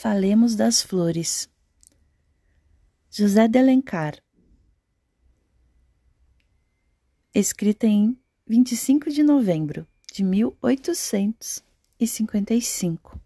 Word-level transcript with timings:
Falemos 0.00 0.54
das 0.54 0.80
flores. 0.80 1.50
José 3.10 3.48
de 3.48 3.58
Alencar. 3.58 4.22
Escrita 7.34 7.88
em 7.88 8.16
25 8.46 9.10
de 9.10 9.24
novembro 9.24 9.84
de 10.12 10.22
1855. 10.22 13.20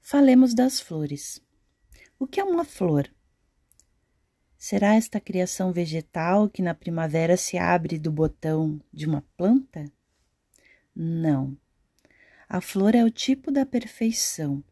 Falemos 0.00 0.54
das 0.54 0.80
flores. 0.80 1.42
O 2.18 2.26
que 2.26 2.40
é 2.40 2.44
uma 2.44 2.64
flor? 2.64 3.14
Será 4.56 4.94
esta 4.94 5.20
criação 5.20 5.74
vegetal 5.74 6.48
que 6.48 6.62
na 6.62 6.74
primavera 6.74 7.36
se 7.36 7.58
abre 7.58 7.98
do 7.98 8.10
botão 8.10 8.80
de 8.90 9.04
uma 9.04 9.20
planta? 9.36 9.84
Não. 10.94 11.54
A 12.48 12.60
flor 12.60 12.94
é 12.94 13.04
o 13.04 13.10
tipo 13.10 13.50
da 13.50 13.66
perfeição, 13.66 14.62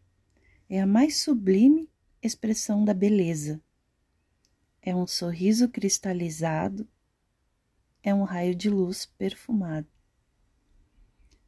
é 0.71 0.81
a 0.81 0.87
mais 0.87 1.17
sublime 1.17 1.91
expressão 2.23 2.85
da 2.85 2.95
beleza. 2.95 3.61
É 4.81 4.95
um 4.95 5.09
sorriso 5.09 5.69
cristalizado, 5.69 6.87
é 8.01 8.15
um 8.15 8.23
raio 8.23 8.55
de 8.55 8.71
luz 8.71 9.07
perfumado. 9.19 9.89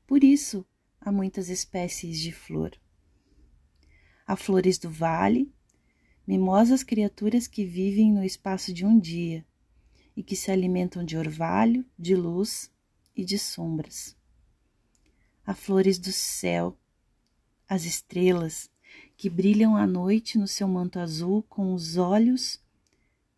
Por 0.05 0.25
isso, 0.25 0.67
há 1.01 1.13
muitas 1.13 1.49
espécies 1.49 2.19
de 2.19 2.33
flor. 2.33 2.73
Há 4.27 4.35
flores 4.35 4.79
do 4.79 4.91
vale, 4.91 5.55
mimosas 6.27 6.83
criaturas 6.83 7.47
que 7.47 7.65
vivem 7.65 8.13
no 8.13 8.25
espaço 8.25 8.73
de 8.73 8.85
um 8.85 8.99
dia 8.99 9.47
e 10.17 10.25
que 10.25 10.35
se 10.35 10.51
alimentam 10.51 11.05
de 11.05 11.17
orvalho, 11.17 11.87
de 11.97 12.17
luz 12.17 12.69
e 13.15 13.25
de 13.25 13.39
sombras 13.39 14.16
as 15.47 15.59
flores 15.61 15.97
do 15.97 16.11
céu, 16.11 16.77
as 17.69 17.85
estrelas 17.85 18.69
que 19.17 19.31
brilham 19.31 19.77
à 19.77 19.87
noite 19.87 20.37
no 20.37 20.49
seu 20.49 20.67
manto 20.67 20.99
azul 20.99 21.43
com 21.45 21.73
os 21.73 21.97
olhos 21.97 22.61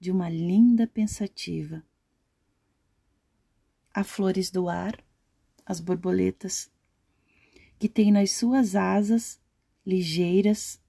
de 0.00 0.10
uma 0.10 0.30
linda 0.30 0.86
pensativa. 0.86 1.84
Há 3.92 4.02
flores 4.02 4.50
do 4.50 4.68
ar, 4.68 4.98
as 5.66 5.80
borboletas, 5.80 6.70
que 7.78 7.88
têm 7.88 8.10
nas 8.10 8.30
suas 8.30 8.74
asas 8.74 9.38
ligeiras 9.84 10.80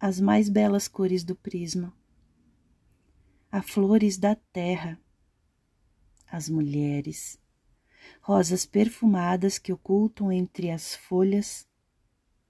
as 0.00 0.18
mais 0.18 0.48
belas 0.48 0.88
cores 0.88 1.22
do 1.22 1.36
prisma. 1.36 1.94
Há 3.50 3.60
flores 3.60 4.16
da 4.16 4.34
terra, 4.34 4.98
as 6.26 6.48
mulheres, 6.48 7.38
rosas 8.20 8.64
perfumadas 8.64 9.58
que 9.58 9.72
ocultam 9.72 10.30
entre 10.30 10.70
as 10.70 10.94
folhas 10.94 11.66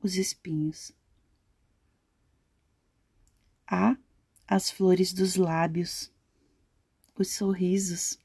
os 0.02 0.16
espinhos. 0.16 0.92
Há 3.66 3.96
as 4.46 4.70
flores 4.70 5.12
dos 5.12 5.36
lábios, 5.36 6.12
os 7.14 7.28
sorrisos, 7.28 8.18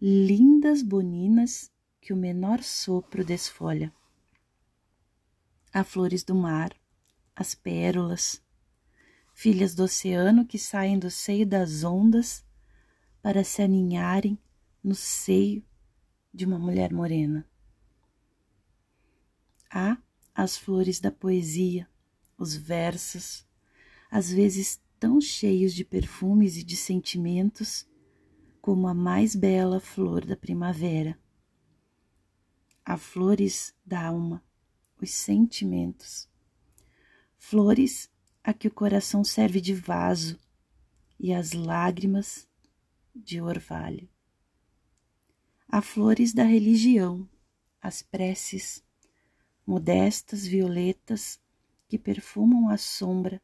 lindas 0.00 0.82
boninas 0.82 1.70
que 2.00 2.12
o 2.12 2.16
menor 2.16 2.62
sopro 2.62 3.24
desfolha. 3.24 3.92
Há 5.72 5.84
flores 5.84 6.22
do 6.22 6.34
mar, 6.34 6.74
as 7.34 7.54
pérolas, 7.54 8.42
filhas 9.32 9.74
do 9.74 9.84
oceano 9.84 10.44
que 10.44 10.58
saem 10.58 10.98
do 10.98 11.10
seio 11.10 11.46
das 11.46 11.84
ondas 11.84 12.44
para 13.22 13.44
se 13.44 13.62
aninharem 13.62 14.38
no 14.82 14.94
seio 14.94 15.64
de 16.32 16.46
uma 16.46 16.58
mulher 16.58 16.92
morena. 16.92 17.46
Há 19.70 19.98
as 20.34 20.56
flores 20.56 21.00
da 21.00 21.10
poesia, 21.10 21.88
os 22.38 22.56
versos, 22.56 23.46
às 24.10 24.30
vezes 24.30 24.80
tão 24.98 25.20
cheios 25.20 25.74
de 25.74 25.84
perfumes 25.84 26.56
e 26.56 26.62
de 26.62 26.76
sentimentos 26.76 27.86
como 28.60 28.86
a 28.86 28.94
mais 28.94 29.34
bela 29.34 29.80
flor 29.80 30.24
da 30.24 30.36
primavera. 30.36 31.18
Há 32.84 32.96
flores 32.96 33.74
da 33.84 34.06
alma, 34.06 34.42
os 35.00 35.10
sentimentos, 35.10 36.28
flores 37.36 38.10
a 38.44 38.52
que 38.52 38.68
o 38.68 38.74
coração 38.74 39.24
serve 39.24 39.60
de 39.60 39.74
vaso 39.74 40.38
e 41.18 41.32
as 41.32 41.52
lágrimas 41.52 42.48
de 43.14 43.40
orvalho. 43.40 44.11
Há 45.74 45.80
flores 45.80 46.34
da 46.34 46.44
religião, 46.44 47.26
as 47.80 48.02
preces, 48.02 48.84
modestas 49.66 50.46
violetas 50.46 51.40
que 51.88 51.98
perfumam 51.98 52.68
a 52.68 52.76
sombra 52.76 53.40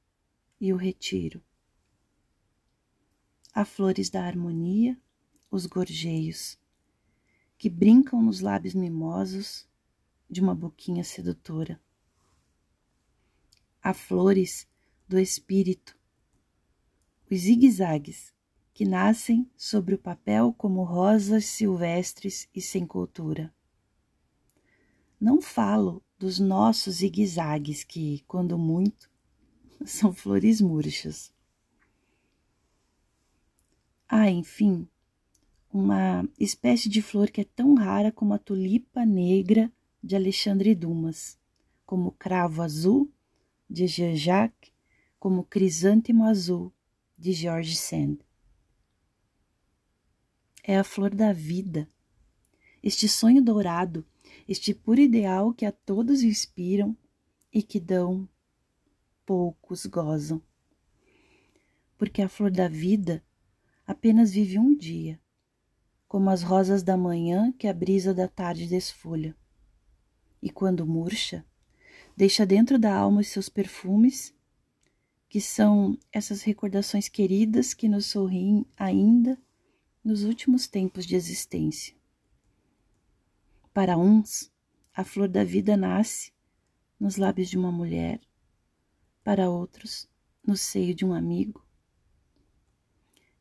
e 0.60 0.70
o 0.70 0.76
retiro. 0.76 1.42
Há 3.54 3.64
flores 3.64 4.10
da 4.10 4.22
harmonia, 4.22 4.94
os 5.50 5.64
gorjeios, 5.64 6.58
que 7.56 7.70
brincam 7.70 8.20
nos 8.22 8.40
lábios 8.40 8.74
mimosos 8.74 9.66
de 10.28 10.42
uma 10.42 10.54
boquinha 10.54 11.04
sedutora. 11.04 11.80
Há 13.82 13.94
flores 13.94 14.68
do 15.08 15.18
espírito, 15.18 15.98
os 17.30 17.38
zigue-zagues 17.38 18.34
que 18.78 18.84
nascem 18.84 19.44
sobre 19.56 19.96
o 19.96 19.98
papel 19.98 20.54
como 20.56 20.84
rosas 20.84 21.46
silvestres 21.46 22.48
e 22.54 22.60
sem 22.62 22.86
cultura. 22.86 23.52
Não 25.20 25.42
falo 25.42 26.00
dos 26.16 26.38
nossos 26.38 26.98
zigue-zagues 26.98 27.82
que, 27.82 28.22
quando 28.28 28.56
muito, 28.56 29.10
são 29.84 30.12
flores 30.12 30.60
murchas. 30.60 31.32
Há, 34.08 34.30
enfim, 34.30 34.86
uma 35.72 36.24
espécie 36.38 36.88
de 36.88 37.02
flor 37.02 37.32
que 37.32 37.40
é 37.40 37.44
tão 37.44 37.74
rara 37.74 38.12
como 38.12 38.32
a 38.32 38.38
tulipa 38.38 39.04
negra 39.04 39.72
de 40.00 40.14
Alexandre 40.14 40.72
Dumas, 40.72 41.36
como 41.84 42.10
o 42.10 42.12
cravo 42.12 42.62
azul 42.62 43.10
de 43.68 43.88
Jean-Jacques, 43.88 44.70
como 45.18 45.40
o 45.40 45.44
crisântemo 45.44 46.22
azul 46.22 46.72
de 47.18 47.32
George 47.32 47.74
Sand 47.74 48.18
é 50.68 50.76
a 50.76 50.84
flor 50.84 51.14
da 51.14 51.32
vida. 51.32 51.88
Este 52.82 53.08
sonho 53.08 53.42
dourado, 53.42 54.04
este 54.46 54.74
puro 54.74 55.00
ideal 55.00 55.54
que 55.54 55.64
a 55.64 55.72
todos 55.72 56.22
inspiram 56.22 56.94
e 57.50 57.62
que 57.62 57.80
dão, 57.80 58.28
poucos 59.24 59.86
gozam. 59.86 60.42
Porque 61.96 62.20
a 62.20 62.28
flor 62.28 62.50
da 62.50 62.68
vida 62.68 63.24
apenas 63.86 64.30
vive 64.30 64.58
um 64.58 64.76
dia, 64.76 65.18
como 66.06 66.28
as 66.28 66.42
rosas 66.42 66.82
da 66.82 66.98
manhã 66.98 67.50
que 67.50 67.66
a 67.66 67.72
brisa 67.72 68.12
da 68.12 68.28
tarde 68.28 68.66
desfolha. 68.66 69.34
E 70.42 70.50
quando 70.50 70.86
murcha, 70.86 71.46
deixa 72.14 72.44
dentro 72.44 72.78
da 72.78 72.94
alma 72.94 73.22
os 73.22 73.28
seus 73.28 73.48
perfumes, 73.48 74.34
que 75.30 75.40
são 75.40 75.98
essas 76.12 76.42
recordações 76.42 77.08
queridas 77.08 77.72
que 77.72 77.88
nos 77.88 78.04
sorriem 78.04 78.66
ainda 78.76 79.38
nos 80.08 80.24
últimos 80.24 80.66
tempos 80.66 81.04
de 81.04 81.14
existência. 81.14 81.94
Para 83.74 83.98
uns, 83.98 84.50
a 84.94 85.04
flor 85.04 85.28
da 85.28 85.44
vida 85.44 85.76
nasce 85.76 86.32
nos 86.98 87.18
lábios 87.18 87.50
de 87.50 87.58
uma 87.58 87.70
mulher, 87.70 88.18
para 89.22 89.50
outros, 89.50 90.08
no 90.42 90.56
seio 90.56 90.94
de 90.94 91.04
um 91.04 91.12
amigo. 91.12 91.62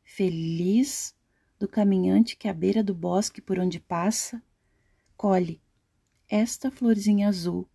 Feliz 0.04 1.16
do 1.58 1.66
caminhante 1.66 2.36
que 2.36 2.48
à 2.48 2.52
beira 2.52 2.84
do 2.84 2.94
bosque 2.94 3.40
por 3.40 3.58
onde 3.58 3.80
passa, 3.80 4.42
colhe 5.16 5.62
esta 6.28 6.70
florzinha 6.70 7.30
azul, 7.30 7.66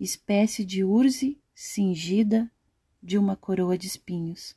espécie 0.00 0.64
de 0.64 0.82
urze 0.82 1.40
cingida 1.54 2.50
de 3.00 3.16
uma 3.16 3.36
coroa 3.36 3.78
de 3.78 3.86
espinhos. 3.86 4.56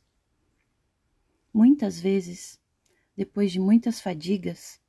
Muitas 1.53 2.01
vezes 2.01 2.59
depois 3.21 3.51
de 3.51 3.59
muitas 3.59 4.01
fadigas, 4.01 4.81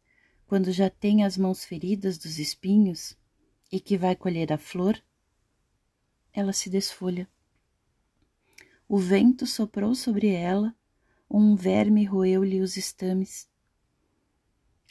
quando 0.46 0.72
já 0.72 0.88
tem 0.88 1.22
as 1.22 1.36
mãos 1.36 1.66
feridas 1.66 2.16
dos 2.16 2.38
espinhos 2.38 3.14
e 3.70 3.78
que 3.78 3.98
vai 3.98 4.16
colher 4.16 4.50
a 4.50 4.56
flor, 4.56 4.98
ela 6.32 6.54
se 6.54 6.70
desfolha. 6.70 7.28
O 8.88 8.96
vento 8.96 9.46
soprou 9.46 9.94
sobre 9.94 10.28
ela, 10.28 10.74
um 11.30 11.54
verme 11.54 12.06
roeu-lhe 12.06 12.62
os 12.62 12.78
estames. 12.78 13.50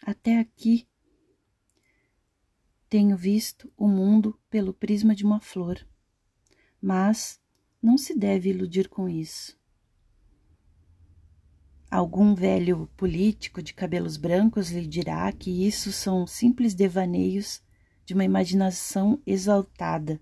Até 0.04 0.38
aqui 0.38 0.88
tenho 2.88 3.18
visto 3.18 3.74
o 3.76 3.88
mundo 3.88 4.40
pelo 4.52 4.72
prisma 4.72 5.16
de 5.16 5.26
uma 5.26 5.40
flor, 5.40 5.84
mas 6.80 7.42
não 7.82 7.98
se 7.98 8.16
deve 8.16 8.52
iludir 8.52 8.88
com 8.88 9.10
isso. 9.10 9.60
Algum 11.92 12.34
velho 12.34 12.90
político 12.96 13.62
de 13.62 13.74
cabelos 13.74 14.16
brancos 14.16 14.70
lhe 14.72 14.88
dirá 14.88 15.30
que 15.34 15.68
isso 15.68 15.92
são 15.92 16.26
simples 16.26 16.74
devaneios 16.74 17.62
de 18.06 18.14
uma 18.14 18.24
imaginação 18.24 19.22
exaltada, 19.28 20.22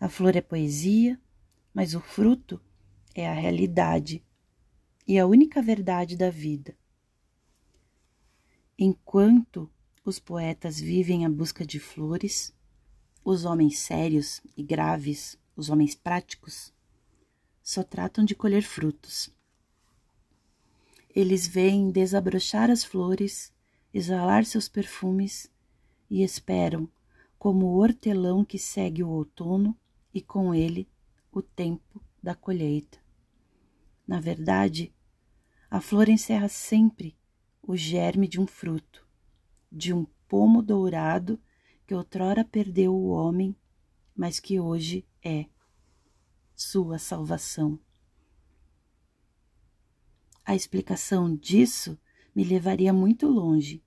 A 0.00 0.08
flor 0.08 0.34
é 0.34 0.40
poesia, 0.40 1.20
mas 1.72 1.94
o 1.94 2.00
fruto 2.00 2.60
é 3.14 3.28
a 3.28 3.32
realidade 3.32 4.24
e 5.06 5.20
a 5.20 5.26
única 5.26 5.62
verdade 5.62 6.16
da 6.16 6.30
vida. 6.30 6.76
Enquanto 8.76 9.70
os 10.04 10.18
poetas 10.18 10.80
vivem 10.80 11.24
à 11.24 11.30
busca 11.30 11.64
de 11.64 11.78
flores, 11.78 12.52
os 13.24 13.44
homens 13.44 13.78
sérios 13.78 14.42
e 14.56 14.64
graves, 14.64 15.38
os 15.54 15.70
homens 15.70 15.94
práticos, 15.94 16.74
só 17.62 17.84
tratam 17.84 18.24
de 18.24 18.34
colher 18.34 18.62
frutos. 18.62 19.35
Eles 21.16 21.48
veem 21.48 21.90
desabrochar 21.90 22.70
as 22.70 22.84
flores, 22.84 23.50
exalar 23.90 24.44
seus 24.44 24.68
perfumes 24.68 25.50
e 26.10 26.22
esperam, 26.22 26.86
como 27.38 27.64
o 27.64 27.78
hortelão 27.78 28.44
que 28.44 28.58
segue 28.58 29.02
o 29.02 29.08
outono 29.08 29.74
e 30.12 30.20
com 30.20 30.54
ele 30.54 30.86
o 31.32 31.40
tempo 31.40 32.02
da 32.22 32.34
colheita. 32.34 32.98
Na 34.06 34.20
verdade, 34.20 34.94
a 35.70 35.80
flor 35.80 36.10
encerra 36.10 36.50
sempre 36.50 37.16
o 37.62 37.74
germe 37.74 38.28
de 38.28 38.38
um 38.38 38.46
fruto, 38.46 39.08
de 39.72 39.94
um 39.94 40.04
pomo 40.28 40.60
dourado 40.60 41.40
que 41.86 41.94
outrora 41.94 42.44
perdeu 42.44 42.94
o 42.94 43.08
homem, 43.08 43.56
mas 44.14 44.38
que 44.38 44.60
hoje 44.60 45.02
é 45.24 45.46
sua 46.54 46.98
salvação. 46.98 47.80
A 50.48 50.54
explicação 50.54 51.34
disso 51.34 51.98
me 52.32 52.44
levaria 52.44 52.92
muito 52.92 53.26
longe. 53.26 53.82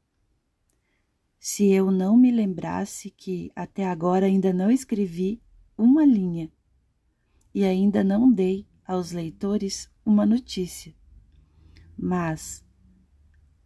Se 1.39 1.71
eu 1.71 1.89
não 1.89 2.17
me 2.17 2.31
lembrasse 2.31 3.09
que 3.09 3.49
até 3.55 3.85
agora 3.85 4.25
ainda 4.25 4.51
não 4.51 4.69
escrevi 4.69 5.41
uma 5.77 6.03
linha 6.05 6.51
e 7.55 7.63
ainda 7.63 8.03
não 8.03 8.29
dei 8.29 8.67
aos 8.85 9.13
leitores 9.13 9.89
uma 10.05 10.25
notícia. 10.25 10.93
Mas, 11.97 12.61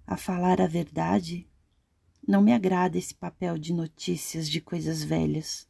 a 0.05 0.15
falar 0.15 0.61
a 0.61 0.67
verdade, 0.67 1.49
não 2.27 2.43
me 2.43 2.53
agrada 2.53 2.95
esse 2.95 3.15
papel 3.15 3.57
de 3.57 3.73
notícias 3.73 4.47
de 4.47 4.61
coisas 4.61 5.03
velhas, 5.03 5.67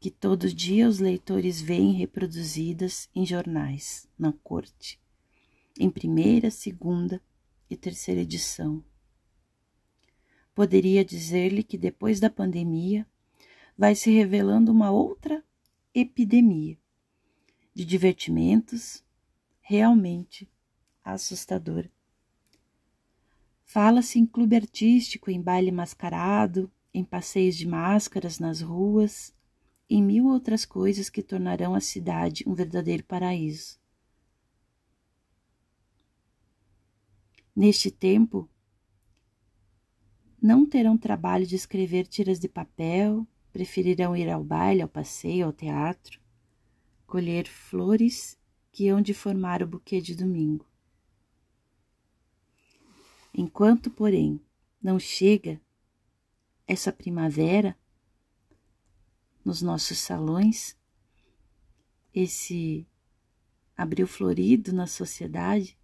que 0.00 0.10
todo 0.10 0.50
dia 0.50 0.88
os 0.88 0.98
leitores 0.98 1.60
veem 1.60 1.92
reproduzidas 1.92 3.10
em 3.14 3.26
jornais, 3.26 4.08
na 4.18 4.32
corte 4.32 5.01
em 5.82 5.90
primeira, 5.90 6.48
segunda 6.48 7.20
e 7.68 7.76
terceira 7.76 8.20
edição. 8.20 8.84
Poderia 10.54 11.04
dizer-lhe 11.04 11.64
que 11.64 11.76
depois 11.76 12.20
da 12.20 12.30
pandemia 12.30 13.04
vai 13.76 13.96
se 13.96 14.08
revelando 14.08 14.70
uma 14.70 14.92
outra 14.92 15.42
epidemia 15.92 16.78
de 17.74 17.84
divertimentos 17.84 19.02
realmente 19.60 20.48
assustadora. 21.02 21.90
Fala-se 23.64 24.20
em 24.20 24.26
clube 24.26 24.54
artístico, 24.54 25.32
em 25.32 25.42
baile 25.42 25.72
mascarado, 25.72 26.70
em 26.94 27.02
passeios 27.02 27.56
de 27.56 27.66
máscaras 27.66 28.38
nas 28.38 28.60
ruas, 28.60 29.34
em 29.90 30.00
mil 30.00 30.26
outras 30.26 30.64
coisas 30.64 31.10
que 31.10 31.24
tornarão 31.24 31.74
a 31.74 31.80
cidade 31.80 32.44
um 32.46 32.54
verdadeiro 32.54 33.02
paraíso. 33.02 33.81
Neste 37.54 37.90
tempo, 37.90 38.48
não 40.40 40.66
terão 40.66 40.96
trabalho 40.96 41.46
de 41.46 41.54
escrever 41.54 42.06
tiras 42.06 42.40
de 42.40 42.48
papel, 42.48 43.26
preferirão 43.52 44.16
ir 44.16 44.28
ao 44.30 44.42
baile, 44.42 44.82
ao 44.82 44.88
passeio, 44.88 45.46
ao 45.46 45.52
teatro, 45.52 46.20
colher 47.06 47.46
flores 47.46 48.38
que 48.72 48.88
hão 48.88 49.02
de 49.02 49.12
formar 49.12 49.62
o 49.62 49.66
buquê 49.66 50.00
de 50.00 50.14
domingo. 50.14 50.66
Enquanto, 53.34 53.90
porém, 53.90 54.40
não 54.82 54.98
chega 54.98 55.60
essa 56.66 56.90
primavera 56.90 57.76
nos 59.44 59.60
nossos 59.60 59.98
salões, 59.98 60.76
esse 62.14 62.86
abril 63.76 64.06
florido 64.06 64.72
na 64.72 64.86
sociedade, 64.86 65.78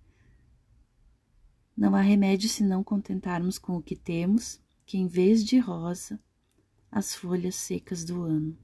não 1.78 1.94
há 1.94 2.00
remédio 2.00 2.48
senão 2.48 2.82
contentarmos 2.82 3.56
com 3.56 3.76
o 3.76 3.82
que 3.82 3.94
temos, 3.94 4.60
que 4.84 4.98
em 4.98 5.06
vez 5.06 5.44
de 5.44 5.60
rosa, 5.60 6.18
as 6.90 7.14
folhas 7.14 7.54
secas 7.54 8.04
do 8.04 8.24
ano. 8.24 8.58